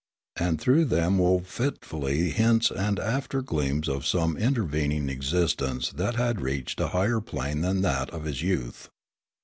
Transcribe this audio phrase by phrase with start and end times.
[0.35, 6.41] And through them wove fitfully hints and after gleams of some intervening existence that had
[6.41, 8.89] reached a higher plane than that of his youth.